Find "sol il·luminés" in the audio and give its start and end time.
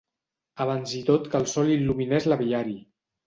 1.53-2.27